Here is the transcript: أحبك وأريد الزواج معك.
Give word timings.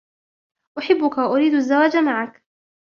أحبك 0.79 1.17
وأريد 1.17 1.53
الزواج 1.53 1.97
معك. 1.97 2.43